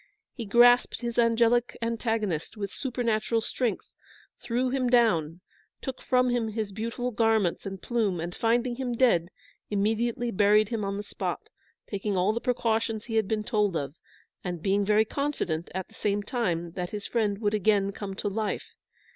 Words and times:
He 0.33 0.45
grasped 0.45 1.01
his 1.01 1.19
angelic 1.19 1.77
antagonist 1.79 2.57
with 2.57 2.71
supernatural 2.73 3.39
strength, 3.39 3.91
threw 4.41 4.71
him 4.71 4.89
down, 4.89 5.41
took 5.79 6.01
from 6.01 6.31
him 6.31 6.47
his 6.47 6.71
beautiful 6.71 7.11
garments 7.11 7.67
and 7.67 7.79
plume, 7.83 8.19
and 8.19 8.33
finding 8.33 8.77
him 8.77 8.93
dead, 8.93 9.29
immediately 9.69 10.31
buried 10.31 10.69
him 10.69 10.83
on 10.83 10.97
the 10.97 11.03
spot, 11.03 11.49
taking 11.85 12.17
all 12.17 12.33
the 12.33 12.41
precautions 12.41 13.05
he 13.05 13.15
had 13.15 13.27
been 13.27 13.43
told 13.43 13.75
of, 13.77 13.93
and 14.43 14.63
being 14.63 14.83
very 14.83 15.05
confident, 15.05 15.69
at 15.75 15.87
the 15.87 15.93
same 15.93 16.23
time, 16.23 16.71
that 16.71 16.89
his 16.89 17.05
friend 17.05 17.37
would 17.39 17.53
again 17.53 17.91
come 17.91 18.15
to 18.15 18.27
life. 18.27 18.73